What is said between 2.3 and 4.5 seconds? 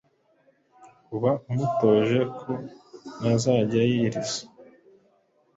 ko nazajya yiriza,